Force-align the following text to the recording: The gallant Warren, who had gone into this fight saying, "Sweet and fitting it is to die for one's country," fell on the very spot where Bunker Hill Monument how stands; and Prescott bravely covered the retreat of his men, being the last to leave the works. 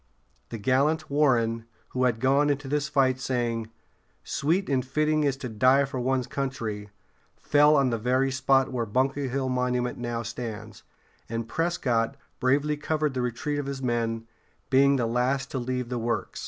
The 0.49 0.57
gallant 0.57 1.11
Warren, 1.11 1.65
who 1.89 2.05
had 2.05 2.19
gone 2.19 2.49
into 2.49 2.67
this 2.67 2.89
fight 2.89 3.19
saying, 3.19 3.69
"Sweet 4.23 4.67
and 4.67 4.83
fitting 4.83 5.23
it 5.23 5.27
is 5.27 5.37
to 5.37 5.47
die 5.47 5.85
for 5.85 5.99
one's 5.99 6.25
country," 6.25 6.89
fell 7.37 7.75
on 7.75 7.91
the 7.91 7.99
very 7.99 8.31
spot 8.31 8.71
where 8.71 8.87
Bunker 8.87 9.27
Hill 9.29 9.47
Monument 9.47 10.03
how 10.03 10.23
stands; 10.23 10.81
and 11.29 11.47
Prescott 11.47 12.17
bravely 12.39 12.77
covered 12.77 13.13
the 13.13 13.21
retreat 13.21 13.59
of 13.59 13.67
his 13.67 13.83
men, 13.83 14.25
being 14.71 14.95
the 14.95 15.05
last 15.05 15.51
to 15.51 15.59
leave 15.59 15.89
the 15.89 15.99
works. 15.99 16.39